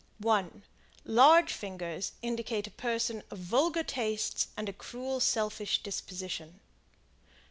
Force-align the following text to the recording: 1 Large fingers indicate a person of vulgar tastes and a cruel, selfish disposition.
1 0.17 0.63
Large 1.05 1.53
fingers 1.53 2.13
indicate 2.23 2.65
a 2.65 2.71
person 2.71 3.21
of 3.29 3.37
vulgar 3.37 3.83
tastes 3.83 4.47
and 4.57 4.67
a 4.67 4.73
cruel, 4.73 5.19
selfish 5.19 5.83
disposition. 5.83 6.59